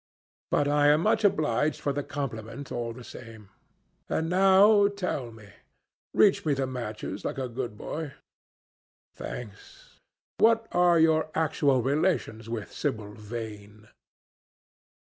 But 0.49 0.67
I 0.67 0.87
am 0.87 1.01
much 1.01 1.23
obliged 1.23 1.79
for 1.79 1.93
the 1.93 2.01
compliment, 2.01 2.71
all 2.71 2.91
the 2.91 3.03
same. 3.03 3.49
And 4.09 4.29
now 4.31 4.87
tell 4.87 5.31
me—reach 5.31 6.43
me 6.43 6.55
the 6.55 6.65
matches, 6.65 7.23
like 7.23 7.37
a 7.37 7.47
good 7.47 7.77
boy—thanks—what 7.77 10.67
are 10.71 10.99
your 10.99 11.29
actual 11.35 11.83
relations 11.83 12.49
with 12.49 12.73
Sibyl 12.73 13.13
Vane?" 13.13 13.89